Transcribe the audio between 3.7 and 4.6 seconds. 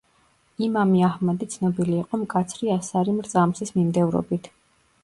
მიმდევრობით.